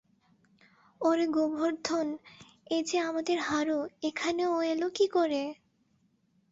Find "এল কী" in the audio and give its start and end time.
4.71-5.05